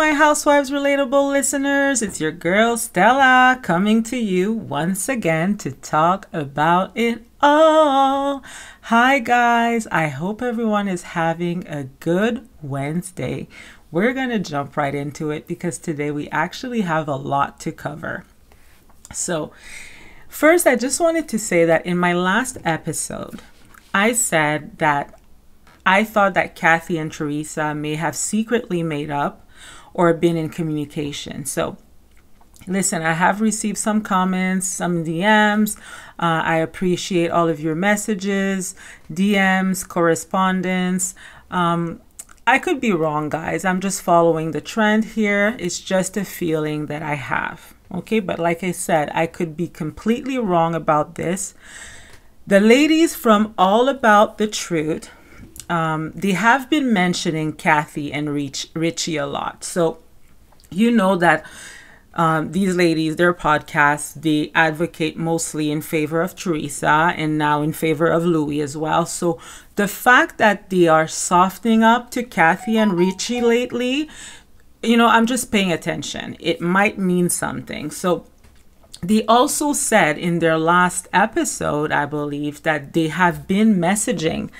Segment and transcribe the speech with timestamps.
[0.00, 2.00] My Housewives Relatable listeners.
[2.00, 8.42] It's your girl Stella coming to you once again to talk about it all.
[8.84, 9.86] Hi, guys.
[9.88, 13.46] I hope everyone is having a good Wednesday.
[13.90, 17.70] We're going to jump right into it because today we actually have a lot to
[17.70, 18.24] cover.
[19.12, 19.52] So,
[20.30, 23.42] first, I just wanted to say that in my last episode,
[23.92, 25.20] I said that
[25.84, 29.46] I thought that Kathy and Teresa may have secretly made up
[29.94, 31.44] or been in communication.
[31.44, 31.76] So,
[32.66, 35.78] listen, I have received some comments, some DMs.
[36.18, 38.74] Uh, I appreciate all of your messages,
[39.12, 41.14] DMs, correspondence.
[41.50, 42.00] Um,
[42.46, 43.64] I could be wrong, guys.
[43.64, 45.56] I'm just following the trend here.
[45.58, 47.74] It's just a feeling that I have.
[47.92, 51.54] Okay, but like I said, I could be completely wrong about this.
[52.46, 55.10] The ladies from All About the Truth
[55.70, 59.62] um, they have been mentioning Kathy and Rich, Richie a lot.
[59.62, 60.00] So
[60.68, 61.46] you know that
[62.14, 67.72] um, these ladies, their podcasts, they advocate mostly in favor of Teresa and now in
[67.72, 69.06] favor of Louis as well.
[69.06, 69.38] So
[69.76, 74.10] the fact that they are softening up to Kathy and Richie lately,
[74.82, 76.36] you know, I'm just paying attention.
[76.40, 77.92] It might mean something.
[77.92, 78.26] So
[79.02, 84.50] they also said in their last episode, I believe, that they have been messaging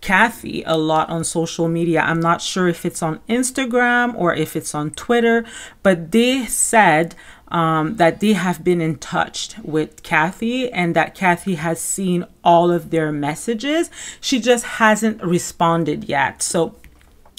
[0.00, 2.00] Kathy a lot on social media.
[2.00, 5.44] I'm not sure if it's on Instagram or if it's on Twitter,
[5.82, 7.14] but they said
[7.48, 12.70] um, that they have been in touch with Kathy and that Kathy has seen all
[12.70, 13.90] of their messages.
[14.20, 16.42] She just hasn't responded yet.
[16.42, 16.76] So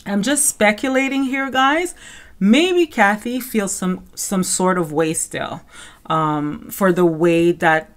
[0.05, 1.95] I'm just speculating here, guys.
[2.39, 5.61] Maybe Kathy feels some some sort of way still
[6.07, 7.91] um, for the way that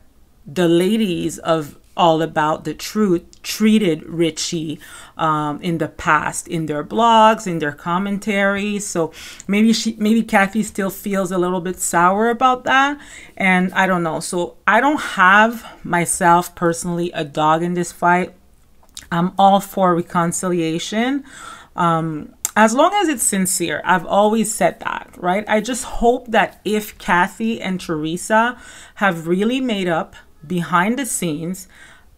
[0.46, 4.81] the ladies of all about the truth treated Richie
[5.16, 8.87] um, in the past in their blogs, in their commentaries.
[8.87, 9.12] So
[9.47, 12.99] maybe she, maybe Kathy still feels a little bit sour about that,
[13.37, 14.21] and I don't know.
[14.21, 18.34] So I don't have myself personally a dog in this fight.
[19.12, 21.25] I'm all for reconciliation.
[21.77, 25.44] Um, as long as it's sincere, I've always said that, right?
[25.49, 28.56] I just hope that if Kathy and Teresa
[28.97, 30.15] have really made up
[30.47, 31.69] behind the scenes.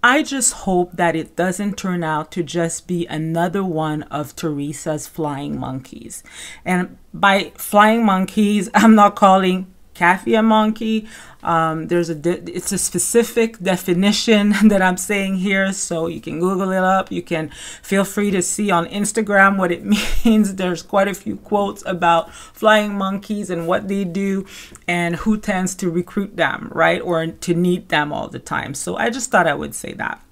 [0.02, 5.06] I just hope that it doesn't turn out to just be another one of Teresa's
[5.06, 6.22] flying monkeys.
[6.64, 11.08] And by flying monkeys, I'm not calling Kathy a monkey.
[11.42, 16.38] Um, there's a de- it's a specific definition that I'm saying here, so you can
[16.38, 17.10] Google it up.
[17.10, 17.50] You can
[17.82, 19.84] feel free to see on Instagram what it
[20.24, 20.56] means.
[20.56, 24.44] There's quite a few quotes about flying monkeys and what they do,
[24.86, 28.74] and who tends to recruit them, right, or to need them all the time.
[28.74, 30.25] So I just thought I would say that.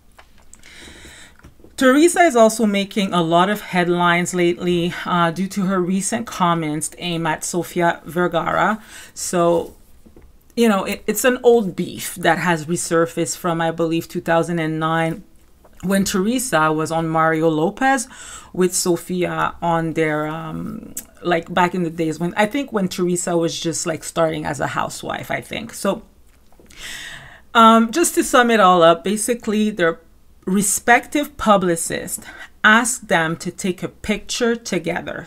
[1.76, 6.90] Teresa is also making a lot of headlines lately uh, due to her recent comments
[6.98, 8.80] aimed at Sofia Vergara.
[9.12, 9.74] So,
[10.54, 15.24] you know, it, it's an old beef that has resurfaced from, I believe, 2009
[15.82, 18.08] when Teresa was on Mario Lopez
[18.52, 23.36] with Sofia on their, um, like back in the days when I think when Teresa
[23.36, 25.74] was just like starting as a housewife, I think.
[25.74, 26.02] So,
[27.52, 30.00] um, just to sum it all up, basically, they're
[30.44, 32.24] respective publicists
[32.62, 35.26] asked them to take a picture together.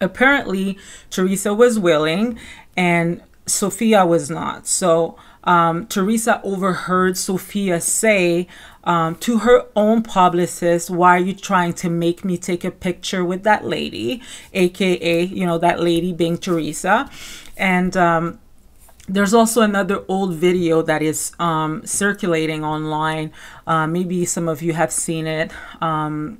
[0.00, 0.78] Apparently,
[1.10, 2.38] Teresa was willing
[2.76, 4.66] and Sofia was not.
[4.66, 8.48] So, um, Teresa overheard Sofia say
[8.84, 13.24] um, to her own publicist, Why are you trying to make me take a picture
[13.24, 14.22] with that lady?
[14.52, 17.10] AKA, you know, that lady being Teresa.
[17.56, 18.40] And um,
[19.08, 23.32] there's also another old video that is um, circulating online.
[23.66, 25.52] Uh, maybe some of you have seen it.
[25.82, 26.38] Um,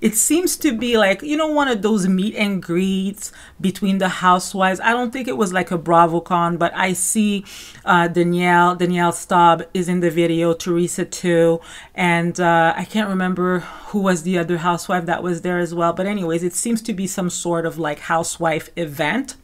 [0.00, 4.08] it seems to be like, you know, one of those meet and greets between the
[4.08, 4.78] housewives.
[4.80, 7.44] I don't think it was like a BravoCon, but I see
[7.84, 11.60] uh, Danielle, Danielle Staub is in the video, Teresa too.
[11.94, 15.92] And uh, I can't remember who was the other housewife that was there as well.
[15.92, 19.36] But anyways, it seems to be some sort of like housewife event.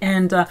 [0.00, 0.46] And uh,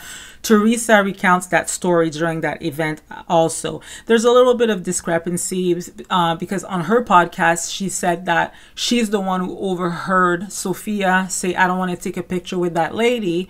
[0.45, 3.81] Teresa recounts that story during that event also.
[4.05, 5.75] There's a little bit of discrepancy
[6.11, 11.55] uh, because on her podcast, she said that she's the one who overheard Sofia say,
[11.55, 13.49] I don't want to take a picture with that lady.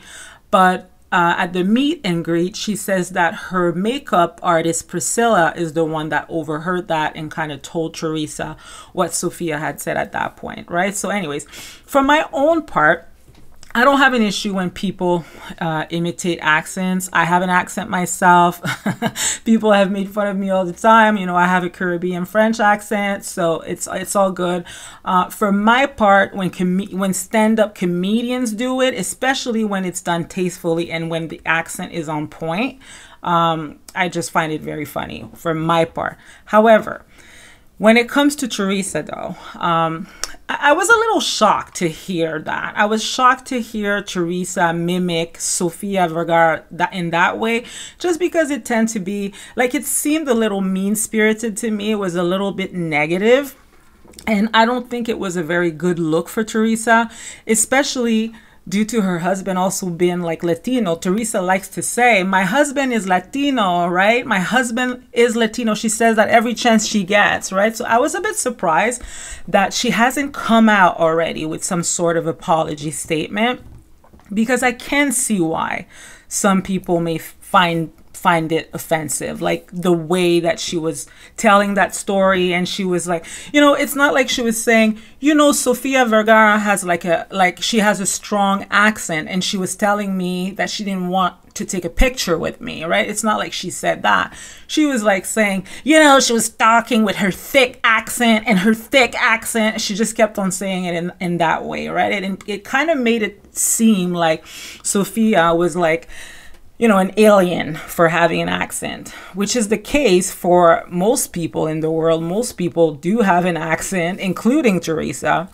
[0.51, 5.73] But uh, at the meet and greet, she says that her makeup artist Priscilla is
[5.73, 8.55] the one that overheard that and kind of told Teresa
[8.93, 10.95] what Sofia had said at that point, right?
[10.95, 11.43] So, anyways,
[11.85, 13.09] for my own part,
[13.77, 15.25] I don't have an issue when people
[15.59, 17.09] uh, imitate accents.
[17.11, 18.61] I have an accent myself.
[19.43, 21.17] people have made fun of me all the time.
[21.17, 24.63] You know, I have a Caribbean French accent, so it's it's all good.
[25.03, 30.23] Uh, for my part, when com- when stand-up comedians do it, especially when it's done
[30.25, 32.79] tastefully and when the accent is on point,
[33.23, 35.29] um, I just find it very funny.
[35.35, 37.03] For my part, however.
[37.77, 40.07] When it comes to Teresa, though, um,
[40.47, 42.73] I was a little shocked to hear that.
[42.77, 47.65] I was shocked to hear Teresa mimic Sofia Vergara that in that way,
[47.97, 51.91] just because it tend to be like it seemed a little mean spirited to me.
[51.91, 53.55] It was a little bit negative,
[54.27, 57.09] and I don't think it was a very good look for Teresa,
[57.47, 58.33] especially
[58.67, 63.07] due to her husband also being like Latino, Teresa likes to say, My husband is
[63.07, 64.25] Latino, right?
[64.25, 65.75] My husband is Latino.
[65.75, 67.75] She says that every chance she gets, right?
[67.75, 69.01] So I was a bit surprised
[69.47, 73.61] that she hasn't come out already with some sort of apology statement
[74.33, 75.85] because I can see why
[76.27, 77.93] some people may find
[78.25, 81.05] find it offensive like the way that she was
[81.37, 82.55] telling that story.
[82.55, 83.23] And she was like
[83.53, 87.27] you know it's not like she was saying you know sofia vergara has like a
[87.29, 89.29] like she has a strong accent.
[89.29, 92.83] And she was telling me that she didn't want to take a picture with me
[92.83, 93.07] right?
[93.07, 94.35] It's not like she said that.
[94.65, 98.73] She was like saying you know she was talking with her thick accent and her
[98.73, 99.81] thick accent.
[99.81, 102.11] She just kept on saying it in, in that way right?
[102.11, 104.47] And it, it kind of made it seem like
[104.81, 106.07] sofia was like
[106.77, 111.67] you know, an alien for having an accent, which is the case for most people
[111.67, 112.21] in the world.
[112.21, 115.49] Most people do have an accent, including Teresa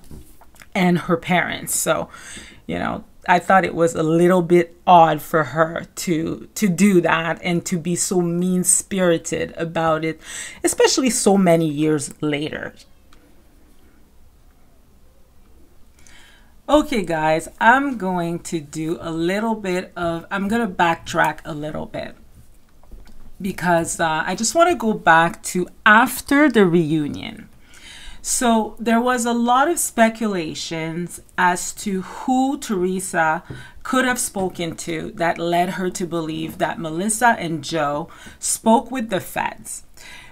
[0.73, 1.75] and her parents.
[1.75, 2.09] So,
[2.65, 7.01] you know, I thought it was a little bit odd for her to to do
[7.01, 10.19] that and to be so mean-spirited about it,
[10.63, 12.73] especially so many years later.
[16.71, 21.53] Okay guys, I'm going to do a little bit of, I'm going to backtrack a
[21.53, 22.15] little bit
[23.41, 27.49] because uh, I just want to go back to after the reunion.
[28.21, 33.43] So there was a lot of speculations as to who Teresa
[33.83, 38.07] could have spoken to that led her to believe that Melissa and Joe
[38.39, 39.83] spoke with the feds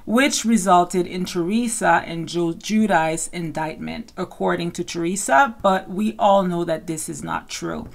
[0.10, 6.64] which resulted in Teresa and Joe Giudice's indictment, according to Teresa, but we all know
[6.64, 7.88] that this is not true.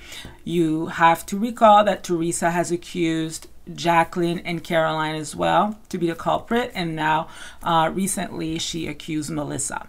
[0.44, 6.06] You have to recall that Teresa has accused Jacqueline and Caroline as well to be
[6.06, 7.26] the culprit, and now
[7.64, 9.88] uh, recently she accused Melissa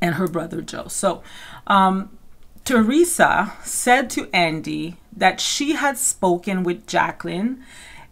[0.00, 0.88] and her brother Joe.
[0.88, 1.22] So,
[1.68, 2.10] um,
[2.64, 7.62] Teresa said to Andy that she had spoken with Jacqueline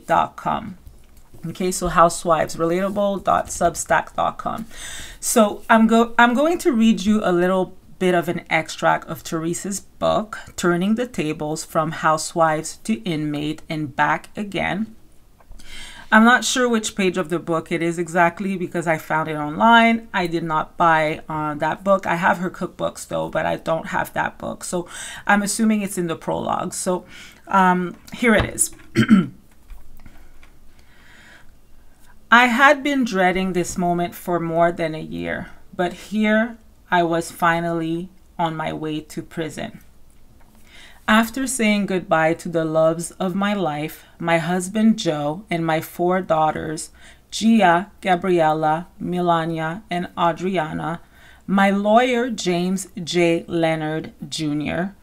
[0.00, 0.76] dot com.
[1.46, 4.66] Okay, so housewivesrelatable.substack.com.
[5.20, 9.22] So I'm go I'm going to read you a little bit of an extract of
[9.22, 14.94] Teresa's book, Turning the Tables from Housewives to Inmate and Back Again.
[16.12, 19.36] I'm not sure which page of the book it is exactly because I found it
[19.36, 20.08] online.
[20.12, 22.04] I did not buy uh, that book.
[22.04, 24.64] I have her cookbooks though, but I don't have that book.
[24.64, 24.88] So
[25.24, 26.74] I'm assuming it's in the prologue.
[26.74, 27.04] So
[27.46, 28.72] um, here it is.
[32.32, 36.58] I had been dreading this moment for more than a year, but here
[36.90, 39.80] I was finally on my way to prison.
[41.08, 46.20] After saying goodbye to the loves of my life, my husband Joe, and my four
[46.20, 46.90] daughters,
[47.30, 51.00] Gia, Gabriella, Milania, and Audriana,
[51.46, 53.44] my lawyer, James J.
[53.48, 54.94] Leonard Jr.,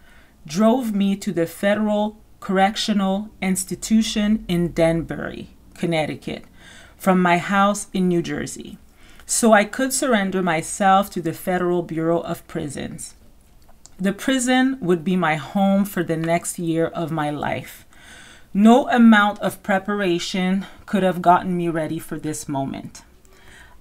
[0.45, 6.45] drove me to the Federal Correctional Institution in Danbury, Connecticut,
[6.97, 8.77] from my house in New Jersey.
[9.29, 13.13] so I could surrender myself to the Federal Bureau of Prisons.
[13.99, 17.83] The prison would be my home for the next year of my life.
[18.53, 23.01] No amount of preparation could have gotten me ready for this moment.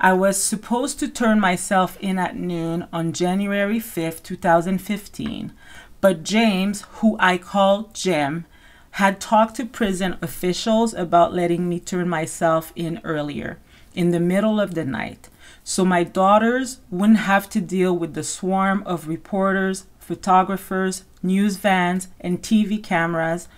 [0.01, 5.53] I was supposed to turn myself in at noon on January 5th, 2015,
[6.01, 8.47] but James, who I call Jim,
[8.93, 13.59] had talked to prison officials about letting me turn myself in earlier,
[13.95, 15.29] in the middle of the night,
[15.63, 22.09] so my daughters wouldn't have to deal with the swarm of reporters, photographers, news vans,
[22.21, 23.49] and TV cameras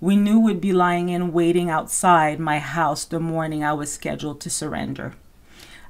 [0.00, 4.40] we knew would be lying in waiting outside my house the morning I was scheduled
[4.42, 5.14] to surrender.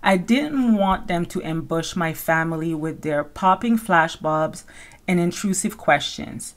[0.02, 4.64] I didn't want them to ambush my family with their popping flashbulbs
[5.06, 6.54] and intrusive questions.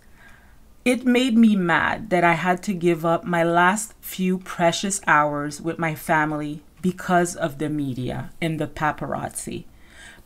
[0.86, 5.62] It made me mad that I had to give up my last few precious hours
[5.62, 9.66] with my family because of the media and the paparazzi.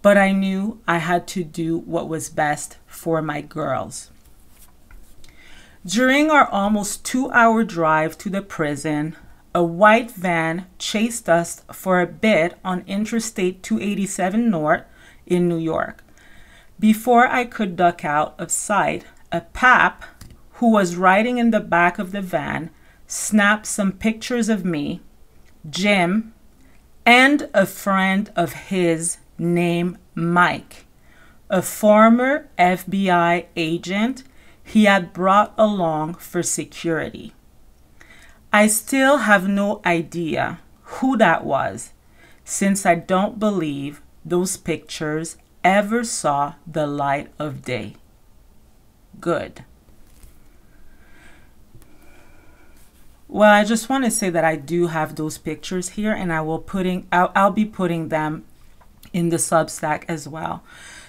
[0.06, 4.12] But I knew I had to do what was best for my girls.
[5.84, 9.16] During our almost two hour drive to the prison,
[9.56, 14.84] a white van chased us for a bit on Interstate 287 North
[15.26, 16.04] in New York.
[16.80, 20.04] Before I could duck out of sight, a pap
[20.60, 22.70] who was riding in the back of the van
[23.08, 25.02] snapped some pictures of me,
[25.68, 26.32] Jim,
[27.08, 30.86] and a friend of his named Mike,
[31.50, 34.24] a former FBI agent
[34.64, 37.34] he had brought along for security.
[38.52, 41.92] I still have no idea who that was,
[42.44, 47.96] since I don't believe those pictures ever saw the light of day.
[49.20, 49.66] Good.
[53.28, 56.42] Well, I just want to say that I do have those pictures here and I
[56.42, 58.46] will putting I'll, I'll be putting them
[59.16, 60.62] in the Substack as well.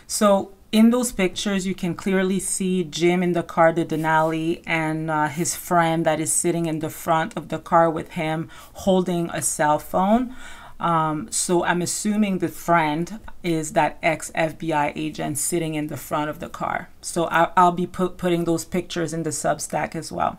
[0.06, 5.10] So in those pictures, you can clearly see Jim in the car, the Denali, and
[5.10, 8.48] uh, his friend that is sitting in the front of the car with him
[8.84, 10.36] holding a cell phone.
[10.78, 16.30] Um, so I'm assuming the friend is that ex FBI agent sitting in the front
[16.30, 16.90] of the car.
[17.00, 20.38] So I, will be put, putting those pictures in the Substack as well.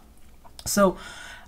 [0.66, 0.96] So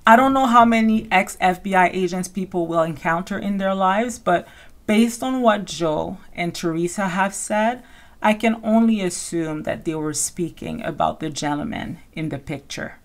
[0.08, 4.48] I don't know how many ex FBI agents people will encounter in their lives, but
[4.90, 7.84] based on what Joe and Teresa have said,
[8.24, 12.98] I can only assume that they were speaking about the gentleman in the picture.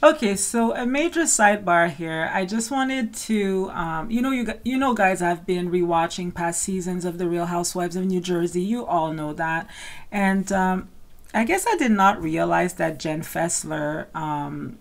[0.00, 2.30] Okay, so a major sidebar here.
[2.32, 6.62] I just wanted to, um, you know, you you know, guys, I've been rewatching past
[6.62, 8.62] seasons of The Real Housewives of New Jersey.
[8.62, 9.66] You all know that,
[10.12, 10.88] and um,
[11.34, 14.06] I guess I did not realize that Jen Fessler.
[14.14, 14.78] Um,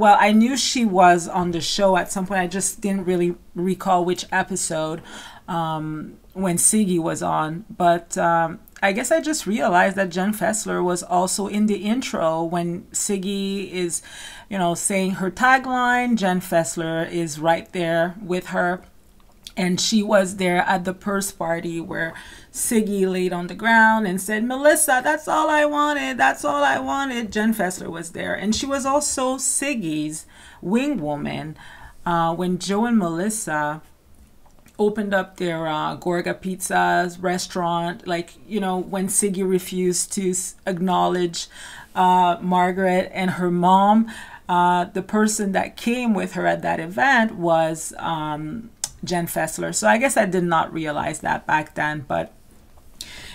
[0.00, 2.40] well, I knew she was on the show at some point.
[2.40, 5.02] I just didn't really recall which episode.
[5.46, 10.82] Um, when Siggy was on, but um, I guess I just realized that Jen Fessler
[10.82, 14.00] was also in the intro when Siggy is,
[14.48, 16.14] you know, saying her tagline.
[16.14, 18.80] Jen Fessler is right there with her.
[19.56, 22.14] And she was there at the purse party where
[22.52, 26.18] Siggy laid on the ground and said, Melissa, that's all I wanted.
[26.18, 27.32] That's all I wanted.
[27.32, 28.34] Jen Fessler was there.
[28.34, 30.26] And she was also Siggy's
[30.62, 31.56] wing woman
[32.06, 33.82] uh, when Joe and Melissa
[34.78, 38.06] opened up their uh, Gorga Pizzas restaurant.
[38.06, 40.34] Like, you know, when Siggy refused to
[40.66, 41.48] acknowledge
[41.94, 44.10] uh, Margaret and her mom,
[44.48, 48.70] uh, the person that came with her at that event was um,
[49.04, 49.74] Jen Fessler.
[49.74, 52.32] So I guess I did not realize that back then, but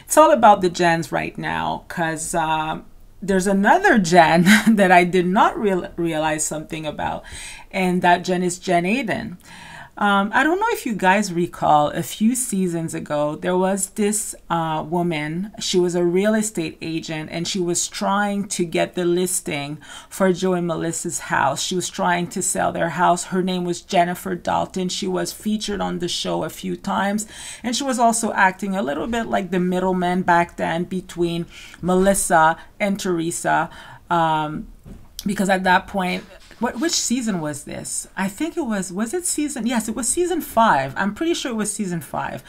[0.06, 2.82] it's all about the Jens right now because uh,
[3.22, 4.44] there's another Jen
[4.76, 7.24] that I did not real realize something about,
[7.72, 9.38] and that Jen is Jen Aydin.
[9.98, 14.36] Um, I don't know if you guys recall a few seasons ago, there was this
[14.50, 15.52] uh, woman.
[15.60, 19.78] She was a real estate agent and she was trying to get the listing
[20.10, 21.62] for Joe and Melissa's house.
[21.62, 23.26] She was trying to sell their house.
[23.26, 24.90] Her name was Jennifer Dalton.
[24.90, 27.26] She was featured on the show a few times
[27.64, 31.46] and she was also acting a little bit like the middleman back then between
[31.82, 33.70] Melissa and Teresa.
[34.10, 34.68] Um,
[35.26, 36.24] because at that point,
[36.60, 38.08] what which season was this?
[38.16, 40.94] I think it was was it season yes, it was season five.
[40.96, 42.44] I'm pretty sure it was season five.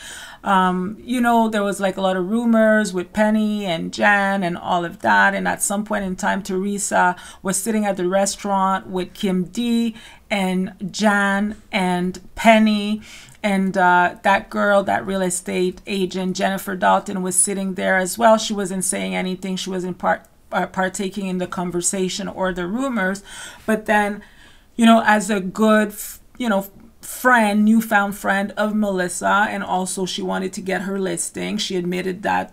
[0.45, 4.57] Um, you know, there was like a lot of rumors with Penny and Jan and
[4.57, 5.35] all of that.
[5.35, 9.97] And at some point in time, Teresa was sitting at the restaurant with Kim D
[10.31, 13.03] and Jan and Penny.
[13.43, 18.39] And uh, that girl, that real estate agent, Jennifer Dalton, was sitting there as well.
[18.39, 19.57] She wasn't saying anything.
[19.57, 23.23] She was in part uh, partaking in the conversation or the rumors
[23.65, 24.23] but then
[24.77, 25.95] you know as a good
[26.39, 26.67] you know
[27.07, 31.57] friend, newfound friend of Melissa, and also she wanted to get her listing.
[31.57, 32.53] She admitted that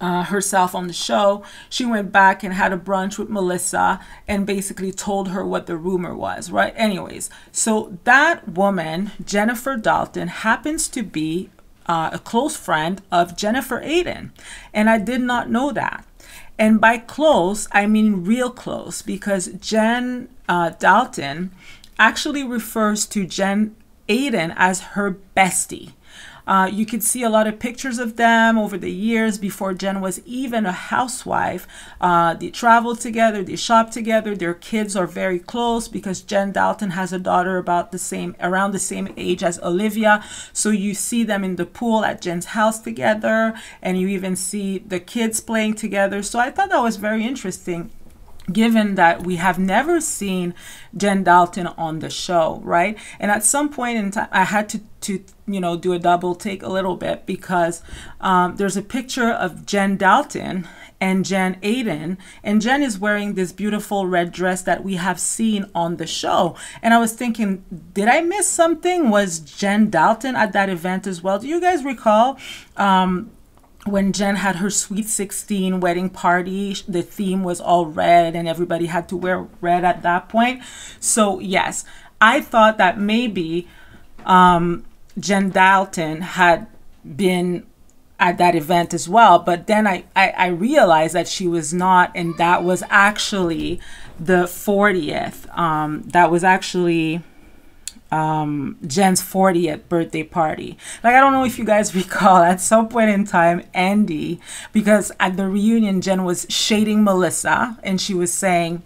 [0.00, 4.46] uh, herself on the show, she went back and had a brunch with Melissa and
[4.46, 6.72] basically told her what the rumor was, right?
[6.76, 11.50] Anyways, so that woman, Jennifer Dalton, happens to be
[11.86, 14.30] uh, a close friend of Jennifer Aydin.
[14.72, 16.04] And I did not know that.
[16.58, 21.52] And by close, I mean real close because Jen uh, Dalton
[21.98, 23.76] actually refers to Jen
[24.08, 25.92] Aydin as her bestie.
[26.48, 30.00] Uh, you could see a lot of pictures of them over the years before Jen
[30.00, 31.66] was even a housewife.
[32.00, 34.34] Uh, they travel together, they shop together.
[34.34, 38.72] Their kids are very close because Jen Dalton has a daughter about the same, around
[38.72, 40.24] the same age as Olivia.
[40.54, 43.52] So you see them in the pool at Jen's house together,
[43.82, 46.22] and you even see the kids playing together.
[46.22, 47.90] So I thought that was very interesting
[48.52, 50.54] given that we have never seen
[50.96, 52.98] Jen Dalton on the show, right?
[53.18, 56.34] And at some point in time, I had to, to you know, do a double
[56.34, 57.82] take a little bit because
[58.20, 60.66] um, there's a picture of Jen Dalton
[61.00, 65.70] and Jen Aydin, and Jen is wearing this beautiful red dress that we have seen
[65.74, 66.56] on the show.
[66.82, 69.10] And I was thinking, did I miss something?
[69.10, 71.38] Was Jen Dalton at that event as well?
[71.38, 72.38] Do you guys recall?
[72.76, 73.30] Um,
[73.84, 78.86] when Jen had her Sweet 16 wedding party, the theme was all red and everybody
[78.86, 80.62] had to wear red at that point.
[81.00, 81.84] So, yes,
[82.20, 83.68] I thought that maybe
[84.26, 84.84] um,
[85.18, 86.66] Jen Dalton had
[87.16, 87.66] been
[88.20, 89.38] at that event as well.
[89.38, 93.80] But then I, I, I, realized that she was not, and that was actually
[94.18, 95.56] the 40th.
[95.56, 97.22] Um, that was actually
[98.10, 100.78] um, Jen's 40th birthday party.
[101.02, 104.40] Like, I don't know if you guys recall at some point in time, Andy,
[104.72, 108.82] because at the reunion, Jen was shading Melissa and she was saying,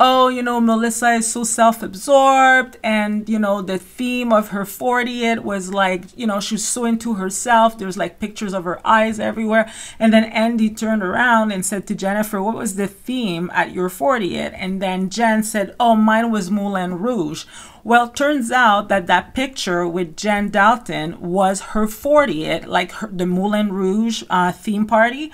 [0.00, 2.78] oh, you know, Melissa is so self absorbed.
[2.82, 6.84] And, you know, the theme of her 40th was like, you know, she was so
[6.84, 7.78] into herself.
[7.78, 9.70] There's like pictures of her eyes everywhere.
[9.98, 13.88] And then Andy turned around and said to Jennifer, what was the theme at your
[13.88, 14.54] 40th?
[14.56, 17.44] And then Jen said, oh, mine was Moulin Rouge.
[17.84, 23.26] Well, turns out that that picture with Jen Dalton was her 40th, like her, the
[23.26, 25.30] Moulin Rouge uh, theme party.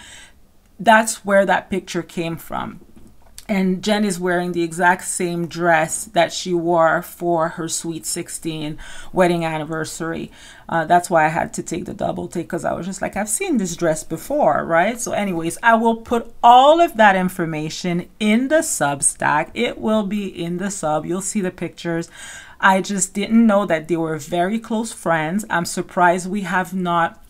[0.78, 2.80] That's where that picture came from
[3.50, 8.78] and Jen is wearing the exact same dress that she wore for her Sweet 16
[9.12, 10.30] wedding anniversary.
[10.68, 13.16] Uh, that's why I had to take the double take because I was just like,
[13.16, 15.00] I've seen this dress before, right?
[15.00, 19.50] So, anyways, I will put all of that information in the Substack.
[19.52, 21.04] It will be in the sub.
[21.04, 22.08] You'll see the pictures.
[22.60, 25.44] I just didn't know that they were very close friends.
[25.50, 27.20] I'm surprised we have not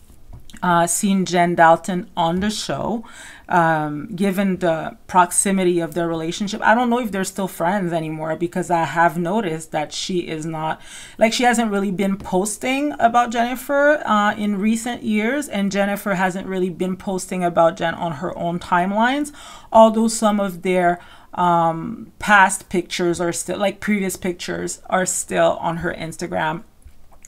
[0.61, 3.05] uh, seen Jen Dalton on the show,
[3.49, 6.61] um, given the proximity of their relationship.
[6.61, 10.45] I don't know if they're still friends anymore because I have noticed that she is
[10.45, 10.81] not,
[11.17, 16.47] like, she hasn't really been posting about Jennifer uh, in recent years, and Jennifer hasn't
[16.47, 19.31] really been posting about Jen on her own timelines,
[19.71, 20.99] although some of their
[21.33, 26.63] um, past pictures are still, like previous pictures, are still on her Instagram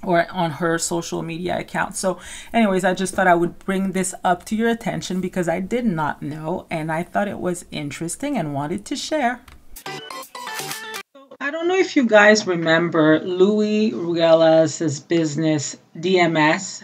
[0.03, 1.95] or on her social media account.
[1.95, 2.19] So,
[2.53, 5.85] anyways, I just thought I would bring this up to your attention because I did
[5.85, 9.41] not know and I thought it was interesting and wanted to share.
[11.39, 16.81] I don't know if you guys remember Louis Ruelas' business DMS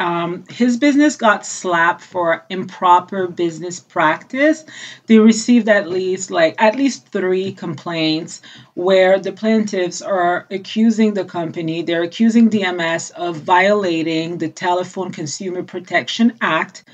[0.00, 4.64] um, his business got slapped for improper business practice.
[5.06, 8.40] They received at least like at least three complaints
[8.74, 15.64] where the plaintiffs are accusing the company, they're accusing DMS of violating the Telephone Consumer
[15.64, 16.84] Protection Act.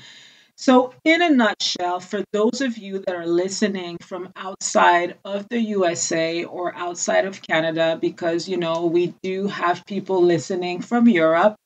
[0.57, 5.59] So, in a nutshell, for those of you that are listening from outside of the
[5.59, 11.57] USA or outside of Canada, because you know we do have people listening from Europe,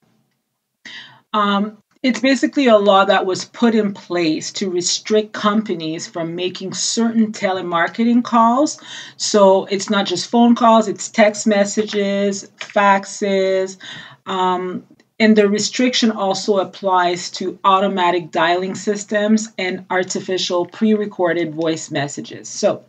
[1.34, 6.74] um, it's basically a law that was put in place to restrict companies from making
[6.74, 8.80] certain telemarketing calls.
[9.18, 13.78] So it's not just phone calls, it's text messages, faxes.
[14.26, 14.86] Um,
[15.20, 22.48] and the restriction also applies to automatic dialing systems and artificial pre recorded voice messages.
[22.48, 22.86] So,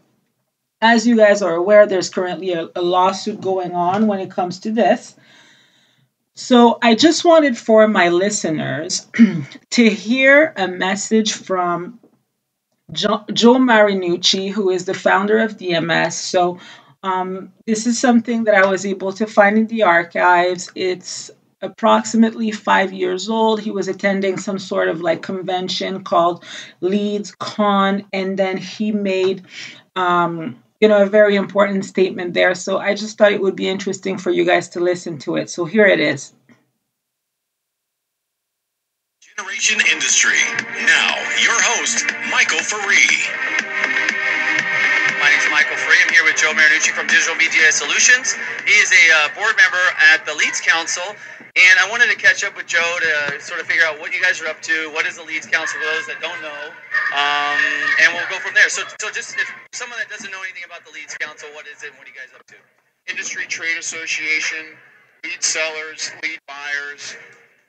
[0.81, 4.61] as you guys are aware, there's currently a, a lawsuit going on when it comes
[4.61, 5.17] to this.
[6.41, 9.07] So I just wanted for my listeners
[9.73, 12.01] to hear a message from
[12.91, 16.15] jo- Joe Marinucci, who is the founder of DMS.
[16.15, 16.59] So
[17.03, 20.73] um, this is something that I was able to find in the archives.
[20.75, 23.61] It's approximately five years old.
[23.61, 26.43] He was attending some sort of like convention called
[26.81, 29.43] LeadsCon, and then he made
[29.95, 32.55] um, you know, a very important statement there.
[32.55, 35.51] So I just thought it would be interesting for you guys to listen to it.
[35.51, 36.33] So here it is.
[39.21, 40.39] Generation Industry.
[40.87, 43.80] Now, your host, Michael Faree.
[45.81, 48.37] I'm here with Joe Marinucci from Digital Media Solutions.
[48.69, 49.81] He is a uh, board member
[50.13, 51.05] at the Leads Council,
[51.57, 54.21] and I wanted to catch up with Joe to sort of figure out what you
[54.21, 54.93] guys are up to.
[54.93, 56.63] What is the Leads Council for those that don't know?
[57.17, 57.61] Um,
[58.05, 58.69] and we'll go from there.
[58.69, 61.81] So, so just if someone that doesn't know anything about the Leads Council, what is
[61.81, 61.97] it?
[61.97, 62.59] What are you guys up to?
[63.09, 64.77] Industry Trade Association,
[65.25, 67.17] lead sellers, lead buyers.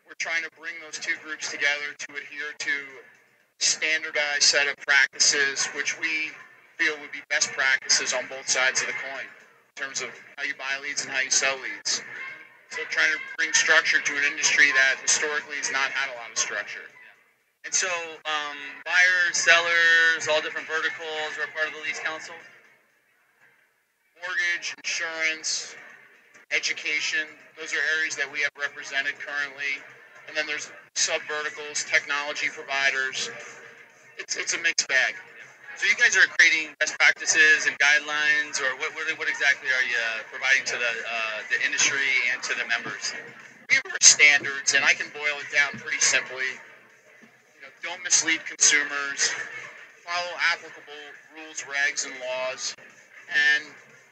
[0.04, 2.76] We're trying to bring those two groups together to adhere to
[3.64, 6.36] standardized set of practices, which we
[6.82, 10.42] feel would be best practices on both sides of the coin in terms of how
[10.42, 12.02] you buy leads and how you sell leads.
[12.74, 16.34] So trying to bring structure to an industry that historically has not had a lot
[16.34, 16.90] of structure.
[17.66, 17.92] And so
[18.26, 22.34] um, buyers, sellers, all different verticals are part of the Leads Council?
[24.18, 25.78] Mortgage, insurance,
[26.50, 29.78] education, those are areas that we have represented currently.
[30.26, 33.30] And then there's sub verticals, technology providers.
[34.18, 35.14] It's, it's a mixed bag.
[35.78, 39.86] So you guys are creating best practices and guidelines, or what, what, what exactly are
[39.88, 43.16] you uh, providing to the, uh, the industry and to the members?
[43.70, 46.46] We have standards, and I can boil it down pretty simply.
[47.56, 49.34] You know, don't mislead consumers,
[50.06, 51.04] follow applicable
[51.34, 52.76] rules, regs, and laws,
[53.32, 53.64] and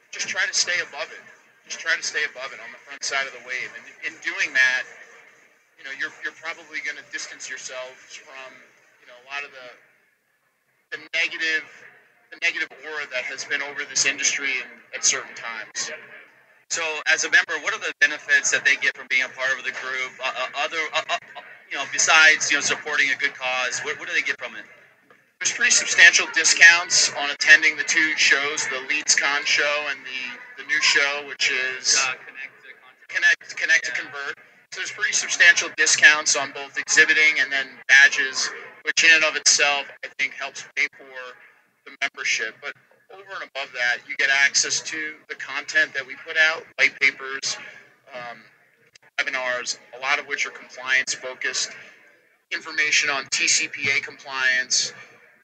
[0.10, 1.24] just try to stay above it.
[1.68, 3.70] Just try to stay above it on the front side of the wave.
[3.78, 4.84] And in doing that,
[5.78, 8.50] you know, you're, you're probably going to distance yourselves from,
[9.04, 9.68] you know, a lot of the
[10.92, 11.64] the negative
[12.32, 15.90] the negative aura that has been over this industry in, at certain times.
[16.70, 19.58] So, as a member, what are the benefits that they get from being a part
[19.58, 20.14] of the group?
[20.22, 23.98] Uh, uh, other, uh, uh, you know, besides you know supporting a good cause, what,
[23.98, 24.66] what do they get from it?
[25.40, 30.68] There's pretty substantial discounts on attending the two shows, the LeadsCon show and the the
[30.68, 32.70] new show, which is uh, connect to
[33.08, 33.96] connect connect yeah.
[33.96, 34.38] to convert.
[34.72, 38.52] So there's pretty substantial discounts on both exhibiting and then badges
[38.84, 41.06] which in and of itself I think helps pay for
[41.86, 42.56] the membership.
[42.62, 42.74] But
[43.14, 47.00] over and above that, you get access to the content that we put out, white
[47.00, 47.58] papers,
[48.14, 48.38] um,
[49.20, 51.72] webinars, a lot of which are compliance focused,
[52.52, 54.94] information on TCPA compliance,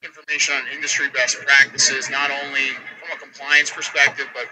[0.04, 2.70] information on industry best practices, not only
[3.00, 4.46] from a compliance perspective, but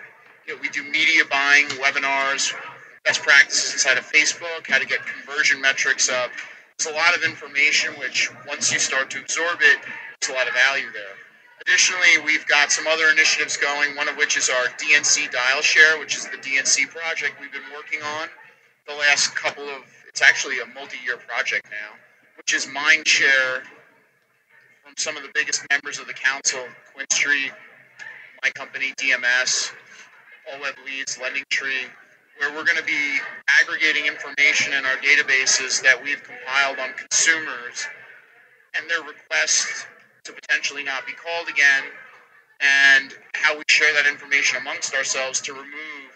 [0.47, 2.53] you know, we do media buying, webinars,
[3.05, 6.31] best practices inside of Facebook, how to get conversion metrics up,
[6.75, 9.79] it's a lot of information, which once you start to absorb it,
[10.19, 11.15] there's a lot of value there.
[11.61, 15.97] Additionally, we've got some other initiatives going, one of which is our DNC Dial Share,
[15.99, 18.27] which is the DNC project we've been working on
[18.87, 21.95] the last couple of, it's actually a multi-year project now,
[22.37, 23.63] which is mind share
[24.83, 26.59] from some of the biggest members of the council,
[26.95, 27.51] QuinStreet,
[28.43, 29.71] my company, DMS,
[30.61, 31.85] Web Leads, Lending Tree,
[32.39, 33.19] where we're going to be
[33.61, 37.87] aggregating information in our databases that we've compiled on consumers
[38.75, 39.85] and their requests
[40.23, 41.83] to potentially not be called again
[42.59, 46.13] and how we share that information amongst ourselves to remove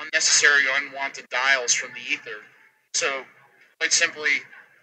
[0.00, 2.42] unnecessary unwanted dials from the ether.
[2.94, 3.24] So,
[3.78, 4.30] quite simply,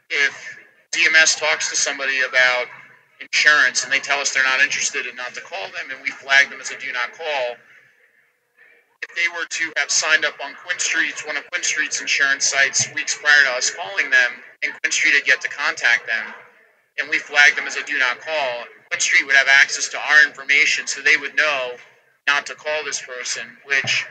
[0.10, 0.58] if
[0.92, 2.66] DMS talks to somebody about
[3.22, 6.10] insurance and they tell us they're not interested and not to call them and we
[6.10, 7.56] flag them as a do not call,
[9.02, 13.18] if they were to have signed up on QuinStreet's, one of QuinStreet's insurance sites, weeks
[13.18, 14.32] prior to us calling them,
[14.64, 16.34] and QuinStreet had yet to contact them,
[17.00, 20.28] and we flagged them as a do not call, QuinStreet would have access to our
[20.28, 21.72] information so they would know
[22.28, 24.06] not to call this person, which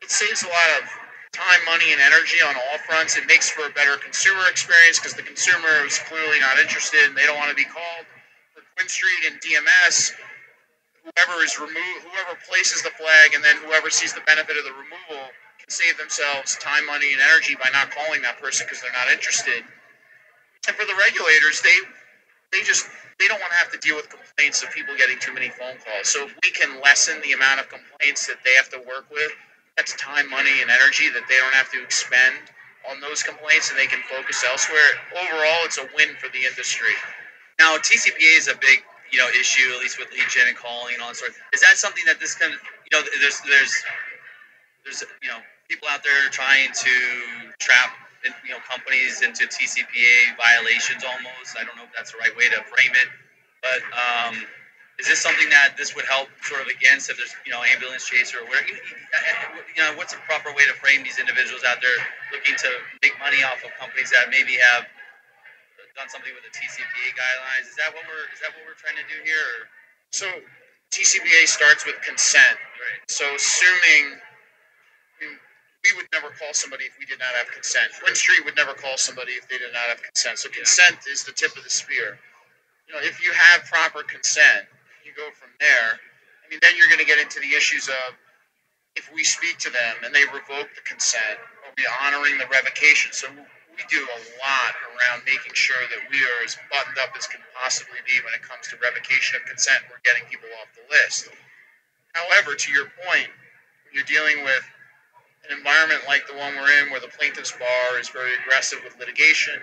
[0.00, 0.88] it saves a lot of
[1.32, 3.16] time, money, and energy on all fronts.
[3.16, 7.16] It makes for a better consumer experience because the consumer is clearly not interested and
[7.16, 8.06] they don't want to be called.
[8.54, 10.12] For QuinStreet and DMS,
[11.04, 14.72] whoever is removed, whoever places the flag, and then whoever sees the benefit of the
[14.72, 15.28] removal
[15.60, 19.12] can save themselves time, money, and energy by not calling that person because they're not
[19.12, 19.62] interested.
[20.66, 21.76] And for the regulators, they
[22.52, 22.88] they just
[23.20, 25.76] they don't want to have to deal with complaints of people getting too many phone
[25.84, 26.08] calls.
[26.08, 29.30] So if we can lessen the amount of complaints that they have to work with,
[29.76, 32.50] that's time, money, and energy that they don't have to expend
[32.90, 34.90] on those complaints, and they can focus elsewhere.
[35.14, 36.94] Overall, it's a win for the industry.
[37.58, 38.82] Now, TCPA is a big
[39.14, 41.30] you know issue at least with lead gen and calling and all that sort.
[41.54, 42.58] Is that something that this kind of
[42.90, 43.74] you know there's there's
[44.82, 45.38] there's you know
[45.70, 46.94] people out there trying to
[47.62, 47.94] trap
[48.42, 51.54] you know companies into TCPA violations almost.
[51.54, 53.08] I don't know if that's the right way to frame it,
[53.62, 54.34] but um,
[54.98, 58.02] is this something that this would help sort of against if there's you know ambulance
[58.02, 58.66] chaser or whatever?
[59.78, 61.98] You know, what's a proper way to frame these individuals out there
[62.34, 64.90] looking to make money off of companies that maybe have
[65.94, 67.70] done something with the TCPA guidelines.
[67.70, 69.38] Is that what we're is that what we're trying to do here?
[69.38, 69.60] Or?
[70.10, 70.26] So
[70.94, 72.58] TCPA starts with consent.
[72.78, 73.02] Right.
[73.10, 74.18] So assuming
[75.20, 77.92] we, would never call somebody if we did not have consent.
[78.00, 80.38] QuinStreet would never call somebody if they did not have consent.
[80.38, 82.16] So consent is the tip of the spear.
[82.88, 84.64] You know, if you have proper consent,
[85.04, 86.00] you go from there.
[86.40, 88.16] I mean, then you're going to get into the issues of
[88.96, 93.12] if we speak to them and they revoke the consent, are we honoring the revocation?
[93.12, 93.28] So
[93.76, 97.40] we do a lot around making sure that we are as buttoned up as can
[97.54, 99.84] possibly be when it comes to revocation of consent.
[99.90, 101.28] We're getting people off the list.
[102.14, 103.30] However, to your point,
[103.84, 104.64] when you're dealing with
[105.50, 108.98] an environment like the one we're in, where the plaintiff's bar is very aggressive with
[108.98, 109.58] litigation,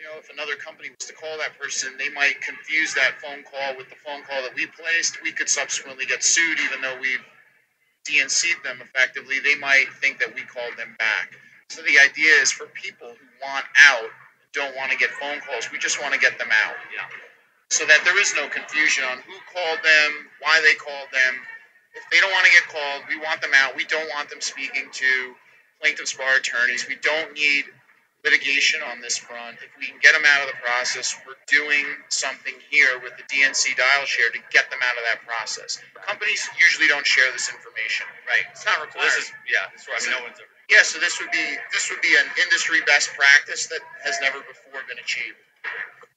[0.00, 3.44] you know, if another company was to call that person, they might confuse that phone
[3.46, 5.22] call with the phone call that we placed.
[5.22, 7.22] We could subsequently get sued, even though we've
[8.04, 9.38] DNC'd them effectively.
[9.38, 11.38] They might think that we called them back.
[11.72, 14.10] So the idea is for people who want out,
[14.52, 16.76] don't want to get phone calls, we just want to get them out.
[16.92, 17.08] Yeah.
[17.72, 20.10] So that there is no confusion on who called them,
[20.44, 21.32] why they called them.
[21.96, 23.72] If they don't want to get called, we want them out.
[23.76, 25.10] We don't want them speaking to
[25.80, 26.84] plaintiffs' bar attorneys.
[26.88, 27.64] We don't need
[28.24, 29.56] litigation on this front.
[29.64, 33.24] If we can get them out of the process, we're doing something here with the
[33.26, 35.80] DNC dial share to get them out of that process.
[36.06, 38.06] Companies usually don't share this information.
[38.28, 38.44] Right.
[38.52, 39.16] It's not Well, required.
[39.16, 39.66] this is yeah.
[39.72, 40.51] This is where I mean, no one's ever.
[40.70, 44.38] Yeah, so this would be this would be an industry best practice that has never
[44.40, 45.36] before been achieved.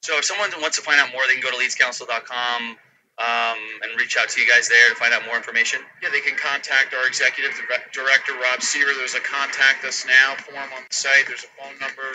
[0.01, 2.77] So if someone wants to find out more, they can go to leadscouncil.com
[3.17, 5.79] um, and reach out to you guys there to find out more information.
[6.03, 7.55] Yeah, they can contact our executive
[7.95, 8.91] director Rob Seaver.
[8.93, 11.25] There's a contact us now form on the site.
[11.25, 12.05] There's a phone number.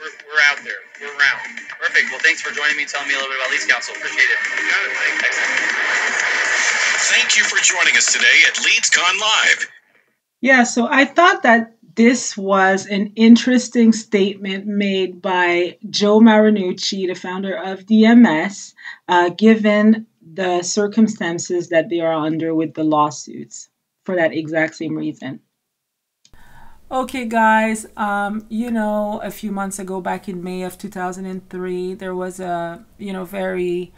[0.00, 0.80] We're, we're out there.
[1.02, 1.60] We're around.
[1.76, 2.08] Perfect.
[2.14, 3.92] Well, thanks for joining me, telling me a little bit about Leads Council.
[3.98, 4.38] Appreciate it.
[4.56, 5.28] You got it, Mike.
[5.28, 5.60] Excellent.
[7.10, 9.75] Thank you for joining us today at LeadsCon Live.
[10.46, 17.16] Yeah, so I thought that this was an interesting statement made by Joe Marinucci, the
[17.16, 18.72] founder of DMS,
[19.08, 23.68] uh, given the circumstances that they are under with the lawsuits
[24.04, 25.40] for that exact same reason.
[26.92, 32.14] Okay, guys, um, you know, a few months ago, back in May of 2003, there
[32.14, 33.92] was a, you know, very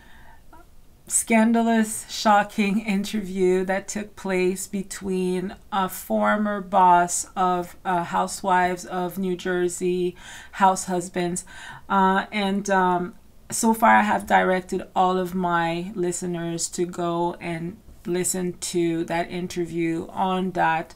[1.08, 9.36] scandalous, shocking interview that took place between a former boss of uh, Housewives of New
[9.36, 10.16] Jersey,
[10.52, 11.44] house husbands,
[11.88, 13.14] uh, and um,
[13.50, 19.30] so far I have directed all of my listeners to go and listen to that
[19.30, 20.94] interview on that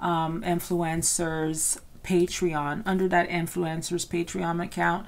[0.00, 5.06] um, influencer's Patreon, under that influencer's Patreon account.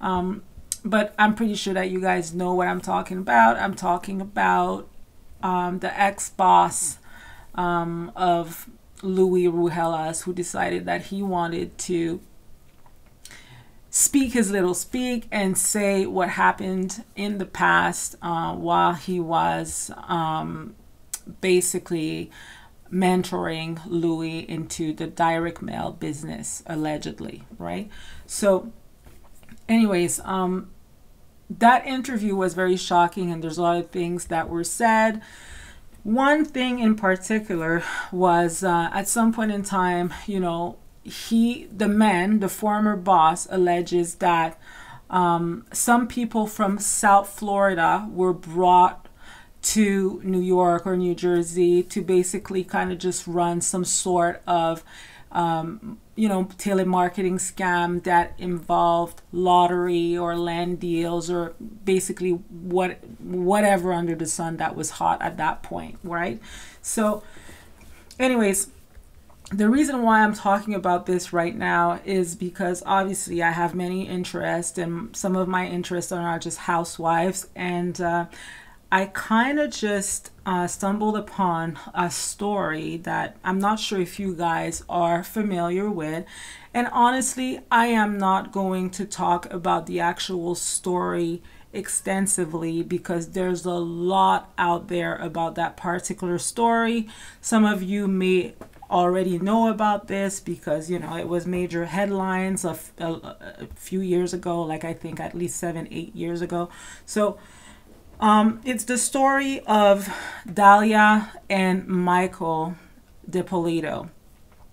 [0.00, 0.42] Um,
[0.86, 3.56] but I'm pretty sure that you guys know what I'm talking about.
[3.56, 4.88] I'm talking about
[5.42, 6.98] um, the ex boss
[7.56, 8.70] um, of
[9.02, 12.20] Louis Ruelas, who decided that he wanted to
[13.90, 19.90] speak his little speak and say what happened in the past uh, while he was
[20.06, 20.74] um,
[21.40, 22.30] basically
[22.92, 27.90] mentoring Louis into the direct mail business, allegedly, right?
[28.26, 28.70] So,
[29.68, 30.70] anyways, um,
[31.48, 35.22] that interview was very shocking, and there's a lot of things that were said.
[36.02, 37.82] One thing in particular
[38.12, 43.46] was uh, at some point in time, you know, he, the man, the former boss,
[43.50, 44.58] alleges that
[45.08, 49.08] um, some people from South Florida were brought
[49.62, 54.84] to New York or New Jersey to basically kind of just run some sort of
[55.32, 63.92] um, you know, telemarketing scam that involved lottery or land deals or basically what whatever
[63.92, 66.40] under the sun that was hot at that point, right?
[66.80, 67.22] So,
[68.18, 68.68] anyways,
[69.52, 74.08] the reason why I'm talking about this right now is because obviously I have many
[74.08, 78.26] interests, and some of my interests are not just housewives, and uh,
[78.96, 84.34] I kind of just uh, stumbled upon a story that I'm not sure if you
[84.34, 86.24] guys are familiar with.
[86.72, 91.42] And honestly, I am not going to talk about the actual story
[91.74, 97.06] extensively because there's a lot out there about that particular story.
[97.42, 98.54] Some of you may
[98.88, 104.00] already know about this because you know it was major headlines a, a, a few
[104.00, 106.68] years ago like i think at least seven eight years ago
[107.04, 107.36] so
[108.20, 110.08] um, it's the story of
[110.46, 112.76] Dalia and Michael
[113.28, 114.10] Dippolito.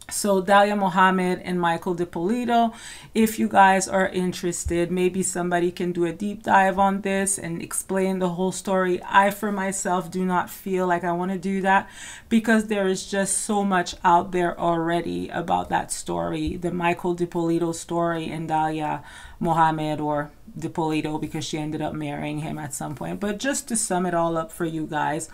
[0.10, 2.74] so Dalia Mohammed and Michael Dippolito,
[3.16, 7.62] if you guys are interested, maybe somebody can do a deep dive on this and
[7.62, 9.02] explain the whole story.
[9.04, 11.90] I, for myself, do not feel like I want to do that
[12.30, 17.72] because there is just so much out there already about that story, the Michael Dippolito
[17.72, 19.04] story and Dalia
[19.40, 23.20] Mohammed or Dippolito because she ended up marrying him at some point.
[23.20, 25.30] But just to sum it all up for you guys,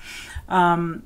[0.48, 1.04] um,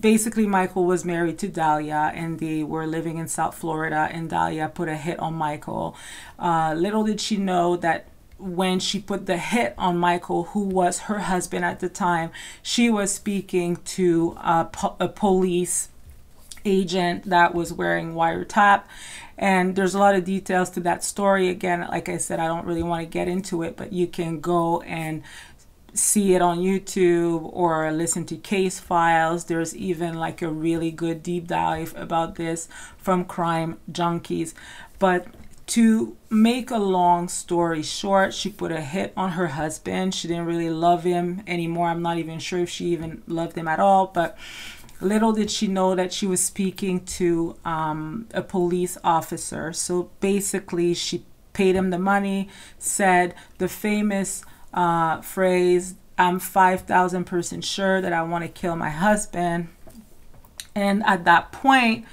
[0.00, 4.72] basically Michael was married to Dalia and they were living in South Florida and Dalia
[4.72, 5.96] put a hit on Michael.
[6.38, 8.06] Uh, little did she know that
[8.38, 12.30] when she put the hit on Michael, who was her husband at the time,
[12.60, 15.88] she was speaking to a, po- a police
[16.64, 18.82] agent that was wearing wiretap.
[19.38, 21.48] And there's a lot of details to that story.
[21.48, 24.40] Again, like I said, I don't really want to get into it, but you can
[24.40, 25.22] go and
[25.94, 29.44] see it on YouTube or listen to case files.
[29.44, 34.54] There's even like a really good deep dive about this from Crime Junkies.
[34.98, 35.26] But
[35.66, 40.14] to make a long story short, she put a hit on her husband.
[40.14, 41.88] She didn't really love him anymore.
[41.88, 44.36] I'm not even sure if she even loved him at all, but
[45.02, 49.72] little did she know that she was speaking to um, a police officer.
[49.72, 58.00] So basically, she paid him the money, said the famous uh, phrase, I'm 5,000% sure
[58.00, 59.68] that I want to kill my husband.
[60.74, 62.06] And at that point,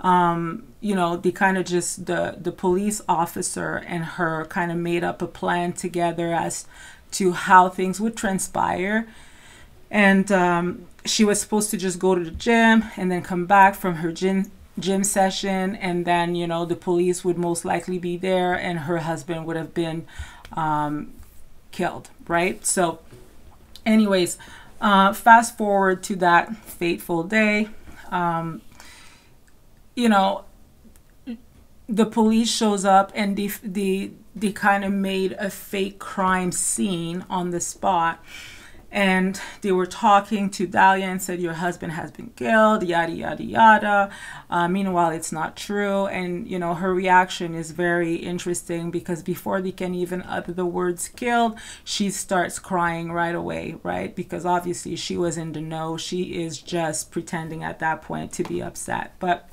[0.00, 4.78] um, you know, they kind of just, the, the police officer and her kind of
[4.78, 6.66] made up a plan together as
[7.12, 9.08] to how things would transpire.
[9.90, 13.74] And um, she was supposed to just go to the gym and then come back
[13.74, 18.16] from her gym gym session and then you know the police would most likely be
[18.16, 20.04] there and her husband would have been
[20.54, 21.12] um,
[21.74, 22.64] killed, right?
[22.64, 23.00] So,
[23.84, 24.38] anyways,
[24.80, 27.68] uh, fast forward to that fateful day.
[28.10, 28.62] Um,
[29.94, 30.44] you know,
[31.88, 37.24] the police shows up and they, they, they kind of made a fake crime scene
[37.28, 38.24] on the spot
[38.94, 43.42] and they were talking to Dalia and said, Your husband has been killed, yada, yada,
[43.42, 44.10] yada.
[44.48, 46.06] Uh, meanwhile, it's not true.
[46.06, 50.64] And, you know, her reaction is very interesting because before they can even utter the
[50.64, 54.14] words killed, she starts crying right away, right?
[54.14, 55.96] Because obviously she was in the know.
[55.96, 59.14] She is just pretending at that point to be upset.
[59.18, 59.50] But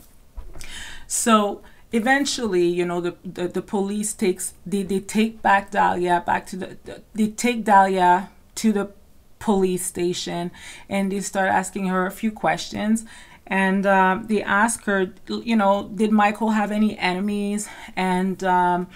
[1.07, 6.45] so eventually you know the, the, the police takes they, they take back dalia back
[6.45, 8.89] to the, the they take dalia to the
[9.41, 10.51] police station
[10.87, 13.03] and they start asking her a few questions.
[13.47, 17.67] And uh, they ask her you know did michael have any enemies?
[17.95, 18.87] And um,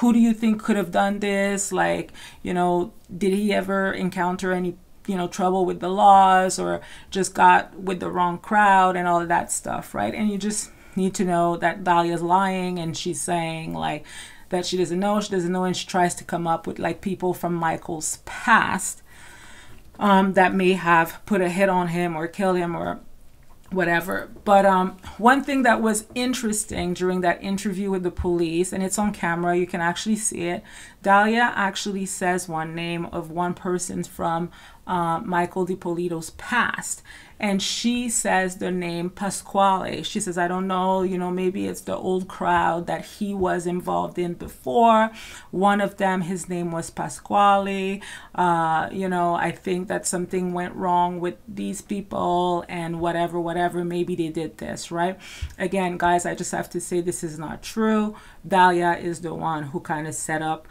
[0.00, 1.72] who do you think could have done this?
[1.72, 4.76] Like you know did he ever encounter any
[5.06, 6.80] you know trouble with the laws or
[7.10, 10.14] just got with the wrong crowd and all of that stuff right?
[10.14, 14.06] And you just need to know that dalia's lying and she's saying like
[14.50, 17.00] that she doesn't know she doesn't know and she tries to come up with like
[17.00, 19.02] people from michael's past
[20.04, 23.00] um, that may have put a hit on him or killed him or
[23.70, 24.28] whatever.
[24.44, 28.98] But um, one thing that was interesting during that interview with the police, and it's
[28.98, 30.62] on camera, you can actually see it.
[31.02, 34.50] Dalia actually says one name of one person from
[34.86, 37.02] uh, Michael Dippolito's past
[37.40, 40.02] and she says the name Pasquale.
[40.02, 43.66] She says, I don't know, you know, maybe it's the old crowd that he was
[43.66, 45.10] involved in before.
[45.50, 48.00] One of them, his name was Pasquale.
[48.34, 53.84] Uh, you know, I think that something went wrong with these people and whatever, whatever,
[53.84, 55.18] maybe they did this, right?
[55.58, 58.14] Again, guys, I just have to say this is not true.
[58.46, 60.68] Dalia is the one who kind of set up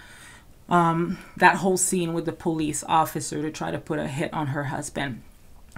[0.69, 4.47] um, that whole scene with the police officer to try to put a hit on
[4.47, 5.21] her husband.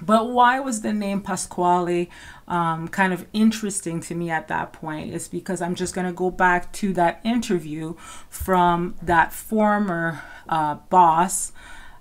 [0.02, 2.10] But why was the name Pasquale
[2.48, 6.14] um, kind of interesting to me at that point is because I'm just going to
[6.14, 7.96] go back to that interview
[8.30, 11.54] from that former uh, boss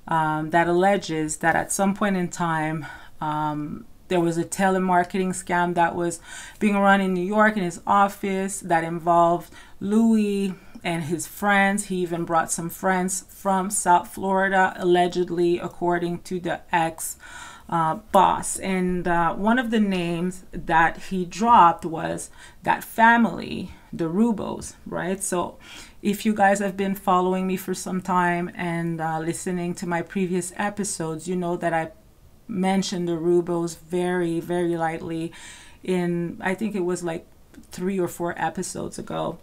[0.08, 2.84] um, that alleges that at some point in time,
[3.20, 6.20] um, there was a telemarketing scam that was
[6.58, 11.86] being run in New York in his office that involved Louis and his friends.
[11.86, 17.16] He even brought some friends from South Florida, allegedly, according to the ex
[17.68, 18.58] uh, boss.
[18.58, 22.30] And uh, one of the names that he dropped was
[22.62, 25.22] that family, the Rubbos, right?
[25.22, 25.56] So
[26.02, 30.02] if you guys have been following me for some time and uh, listening to my
[30.02, 31.92] previous episodes, you know that I
[32.46, 35.32] mentioned the Rubbos very, very lightly
[35.82, 37.26] in, I think it was like
[37.70, 39.38] three or four episodes ago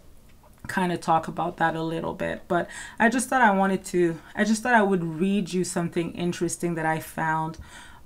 [0.68, 4.18] kind of talk about that a little bit but i just thought i wanted to
[4.36, 7.58] i just thought i would read you something interesting that i found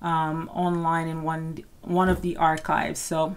[0.02, 3.00] um, online in one one of the archives.
[3.00, 3.36] So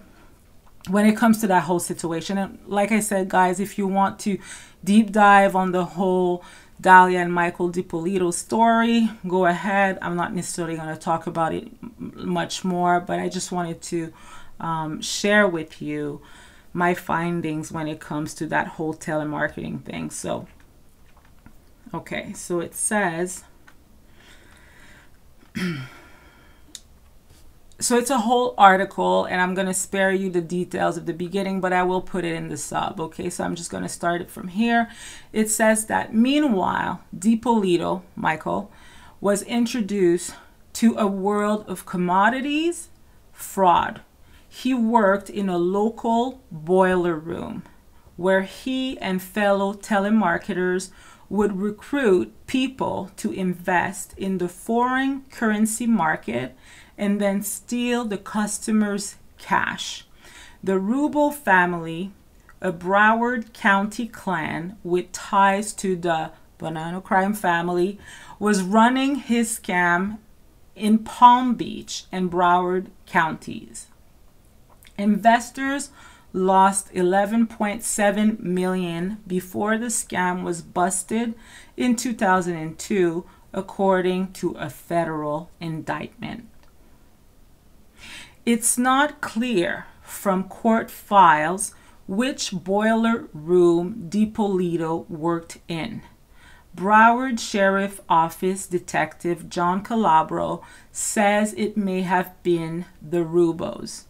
[0.88, 2.38] when it comes to that whole situation.
[2.38, 4.38] And like I said, guys, if you want to
[4.82, 6.42] deep dive on the whole
[6.80, 9.98] Dalia and Michael Dippolito story, go ahead.
[10.00, 11.68] I'm not necessarily going to talk about it
[11.98, 14.12] much more, but I just wanted to
[14.58, 16.22] um, share with you
[16.72, 20.10] my findings when it comes to that whole telemarketing thing.
[20.10, 20.46] So,
[21.92, 23.44] okay, so it says.
[27.80, 31.14] so it's a whole article and i'm going to spare you the details of the
[31.14, 33.88] beginning but i will put it in the sub okay so i'm just going to
[33.88, 34.88] start it from here
[35.32, 38.70] it says that meanwhile Dippolito michael
[39.20, 40.34] was introduced
[40.74, 42.90] to a world of commodities
[43.32, 44.02] fraud
[44.52, 47.62] he worked in a local boiler room
[48.16, 50.90] where he and fellow telemarketers
[51.28, 56.56] would recruit people to invest in the foreign currency market
[56.98, 60.04] and then steal the customer's cash.
[60.62, 62.10] The Rubbo family,
[62.60, 68.00] a Broward County clan with ties to the Bonanno crime family,
[68.40, 70.18] was running his scam
[70.74, 73.86] in Palm Beach and Broward counties.
[75.00, 75.90] Investors
[76.34, 81.34] lost 11.7 million before the scam was busted
[81.76, 86.46] in 2002 according to a federal indictment.
[88.44, 91.74] It's not clear from court files
[92.06, 96.02] which boiler room Dippolito worked in.
[96.76, 104.04] Broward Sheriff Office Detective John Calabro says it may have been the Rubbos.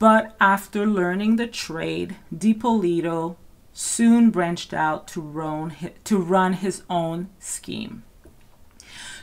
[0.00, 3.36] But after learning the trade, Dippolito
[3.74, 8.02] soon branched out to run, to run his own scheme.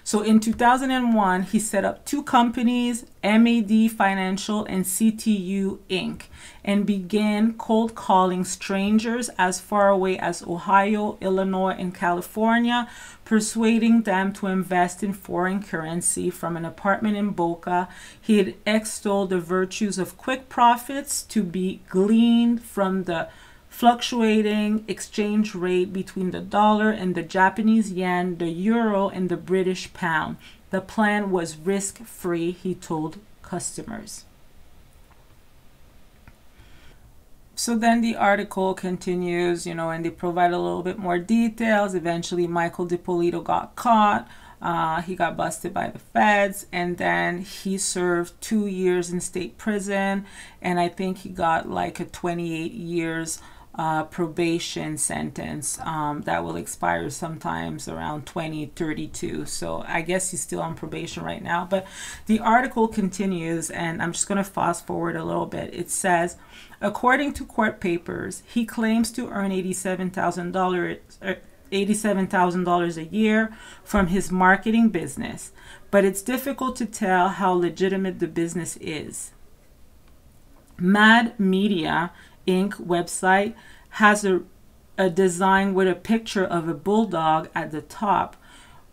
[0.04, 6.28] So in 2001, he set up two companies, MAD Financial and CTU Inc.,
[6.64, 12.88] and began cold calling strangers as far away as Ohio, Illinois, and California,
[13.28, 17.90] persuading them to invest in foreign currency from an apartment in Boca.
[18.22, 23.28] He had extolled the virtues of quick profits to be gleaned from the
[23.68, 29.92] fluctuating exchange rate between the dollar and the Japanese yen, the euro, and the British
[29.92, 30.38] pound.
[30.70, 34.24] The plan was risk free, he told customers.
[37.58, 41.96] So then the article continues, you know, and they provide a little bit more details.
[41.96, 44.28] Eventually, Michael Dippolito got caught.
[44.62, 49.58] Uh, he got busted by the feds and then he served two years in state
[49.58, 50.26] prison.
[50.62, 53.40] And I think he got like a 28 years
[53.78, 59.46] uh, probation sentence um, that will expire sometimes around 2032.
[59.46, 61.68] So I guess he's still on probation right now.
[61.70, 61.86] But
[62.26, 65.74] the article continues, and I'm just going to fast forward a little bit.
[65.74, 66.38] It says,
[66.82, 71.00] according to court papers, he claims to earn $87,000.
[71.22, 71.34] Uh,
[71.72, 73.54] $87,000 a year
[73.84, 75.52] from his marketing business,
[75.92, 79.32] but it's difficult to tell how legitimate the business is.
[80.78, 82.12] Mad Media
[82.48, 82.74] Inc.
[82.76, 83.54] website
[83.90, 84.42] has a,
[84.98, 88.38] a design with a picture of a bulldog at the top.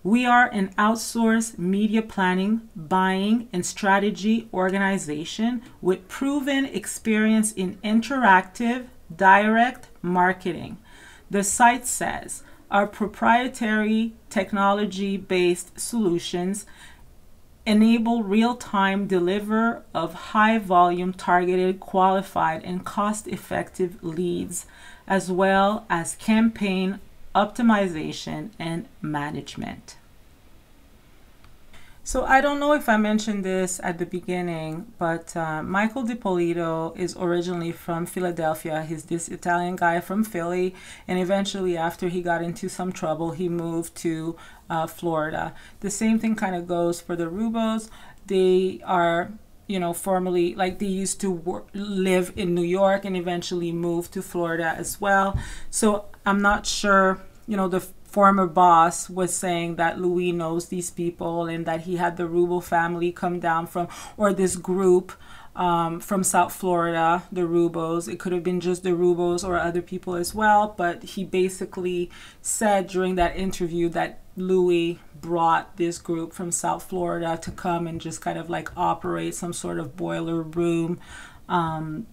[0.05, 8.89] We are an outsourced media planning, buying, and strategy organization with proven experience in interactive,
[9.17, 10.77] direct marketing.
[11.31, 16.67] The site says our proprietary technology based solutions
[17.65, 24.67] enable real-time deliver of high volume targeted qualified and cost-effective leads
[25.07, 27.01] as well as campaign
[27.35, 29.97] optimization and management
[32.07, 36.93] so I don't know if I mentioned this at the beginning, but uh, Michael Dippolito
[36.99, 38.83] is originally from Philadelphia.
[38.83, 40.75] He's this Italian guy from Philly,
[41.09, 44.37] and eventually, after he got into some trouble, he moved to
[44.69, 45.55] uh, Florida.
[45.81, 47.89] The same thing kind of goes for the Rubbos.
[48.27, 49.33] They are
[49.67, 54.21] you know, formerly like they used to live in New York and eventually moved to
[54.21, 55.39] Florida as well.
[55.71, 60.91] So I'm not sure, you know, the former boss was saying that Louis knows these
[60.91, 65.13] people and that he had the Rubbo family come down from, or this group
[65.57, 68.09] um, from South Florida, the Rubbos.
[68.09, 72.11] It could have been just the Rubbos or other people as well, but he basically
[72.41, 78.01] said during that interview that Louis brought this group from South Florida to come and
[78.01, 80.99] just kind of like operate some sort of boiler room
[81.49, 82.07] um,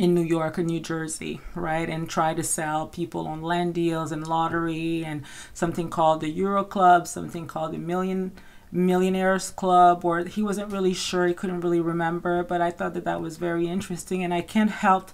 [0.00, 1.86] in New York or New Jersey, right?
[1.86, 6.64] And try to sell people on land deals and lottery and something called the Euro
[6.64, 8.32] Club, something called the Million
[8.72, 13.02] millionaires club or he wasn't really sure he couldn't really remember but i thought that
[13.02, 15.10] that was very interesting and i can't help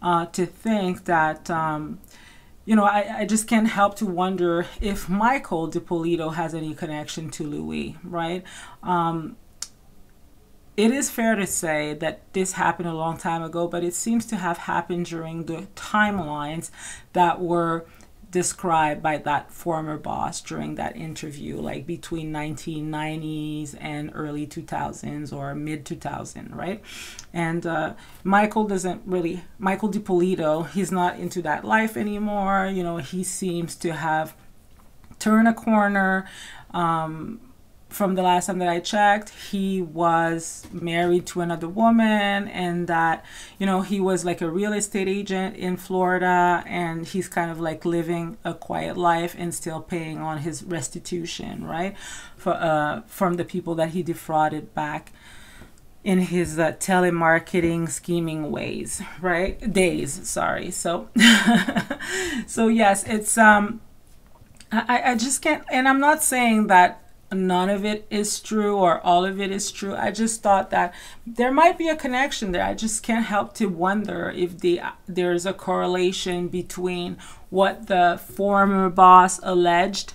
[0.00, 2.00] uh, to think that um,
[2.64, 7.28] you know I, I just can't help to wonder if michael Dippolito has any connection
[7.32, 8.42] to louis right
[8.82, 9.36] um,
[10.76, 14.26] it is fair to say that this happened a long time ago but it seems
[14.26, 16.70] to have happened during the timelines
[17.12, 17.86] that were
[18.34, 25.54] described by that former boss during that interview, like between 1990s and early 2000s or
[25.54, 26.82] mid 2000, right?
[27.32, 27.94] And uh,
[28.24, 32.66] Michael doesn't really, Michael Dippolito, he's not into that life anymore.
[32.66, 34.34] You know, he seems to have
[35.20, 36.28] turned a corner.
[36.72, 37.40] Um,
[37.94, 43.24] from the last time that I checked, he was married to another woman, and that,
[43.58, 47.60] you know, he was like a real estate agent in Florida, and he's kind of
[47.60, 51.96] like living a quiet life and still paying on his restitution, right?
[52.36, 55.12] For, uh, from the people that he defrauded back
[56.02, 59.72] in his uh, telemarketing scheming ways, right?
[59.72, 60.70] Days, sorry.
[60.72, 61.08] So,
[62.46, 63.80] so yes, it's, um,
[64.72, 67.03] I, I just can't, and I'm not saying that
[67.34, 69.94] none of it is true or all of it is true.
[69.94, 70.94] I just thought that
[71.26, 72.64] there might be a connection there.
[72.64, 77.18] I just can't help to wonder if the there's a correlation between
[77.50, 80.14] what the former boss alleged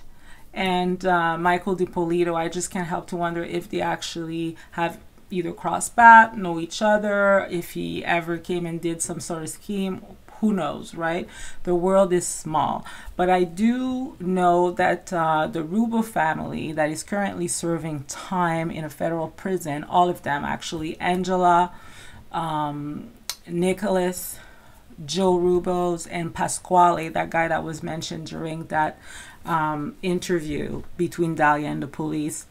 [0.52, 2.34] and uh, Michael Dippolito.
[2.34, 4.98] I just can't help to wonder if they actually have
[5.30, 9.48] either crossed paths, know each other, if he ever came and did some sort of
[9.48, 10.02] scheme
[10.40, 11.28] who knows, right?
[11.64, 12.84] The world is small.
[13.16, 18.84] But I do know that uh, the Rubbo family that is currently serving time in
[18.84, 21.72] a federal prison, all of them actually, Angela,
[22.32, 23.10] um,
[23.46, 24.38] Nicholas,
[25.04, 28.98] Joe Rubbos, and Pasquale, that guy that was mentioned during that
[29.44, 32.46] um, interview between Dalia and the police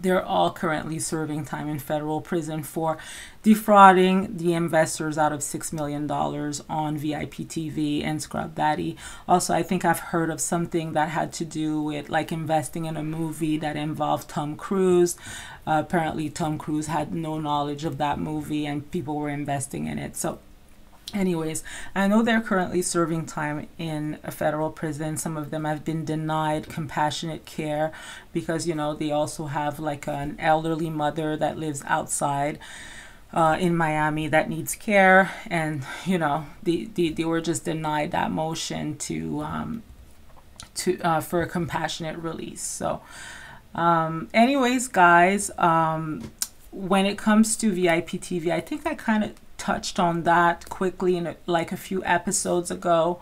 [0.00, 2.98] they're all currently serving time in federal prison for
[3.42, 8.96] defrauding the investors out of $6 million on VIP TV and Scrub Daddy.
[9.28, 12.96] Also, I think I've heard of something that had to do with like investing in
[12.96, 15.16] a movie that involved Tom Cruise.
[15.66, 19.98] Uh, apparently, Tom Cruise had no knowledge of that movie and people were investing in
[19.98, 20.16] it.
[20.16, 20.38] So,
[21.14, 21.62] Anyways,
[21.94, 25.18] I know they're currently serving time in a federal prison.
[25.18, 27.92] Some of them have been denied compassionate care
[28.32, 32.58] because, you know, they also have like an elderly mother that lives outside
[33.34, 35.30] uh, in Miami that needs care.
[35.48, 39.82] And, you know, they, they, they were just denied that motion to, um,
[40.76, 42.62] to, uh, for a compassionate release.
[42.62, 43.02] So,
[43.74, 46.30] um, anyways, guys, um,
[46.70, 49.32] when it comes to VIP TV, I think I kind of
[49.62, 53.20] touched on that quickly in a, like a few episodes ago.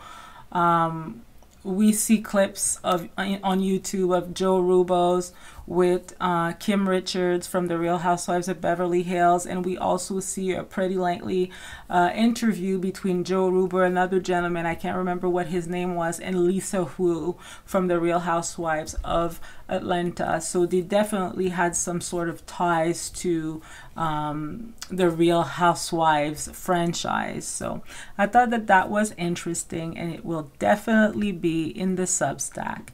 [0.52, 1.20] Um,
[1.62, 5.32] we see clips of on YouTube of Joe Rubbos
[5.70, 10.52] with uh, Kim Richards from The Real Housewives of Beverly Hills, and we also see
[10.52, 11.52] a pretty lengthy
[11.88, 16.44] uh, interview between Joe Rubbo, another gentleman, I can't remember what his name was, and
[16.44, 20.40] Lisa Wu from The Real Housewives of Atlanta.
[20.40, 23.62] So they definitely had some sort of ties to
[23.96, 27.46] um, the Real Housewives franchise.
[27.46, 27.84] So
[28.18, 32.88] I thought that that was interesting, and it will definitely be in the Substack.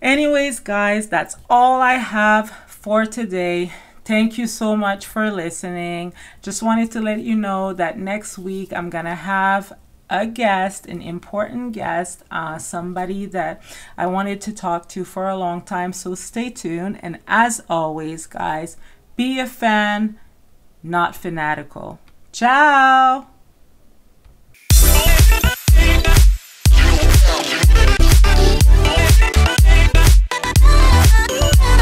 [0.00, 3.72] Anyways, guys, that's all I have for today.
[4.04, 6.14] Thank you so much for listening.
[6.40, 9.72] Just wanted to let you know that next week I'm going to have
[10.08, 13.60] a guest, an important guest, uh, somebody that
[13.96, 15.92] I wanted to talk to for a long time.
[15.92, 17.00] So stay tuned.
[17.02, 18.76] And as always, guys,
[19.16, 20.18] be a fan,
[20.82, 21.98] not fanatical.
[22.32, 23.26] Ciao.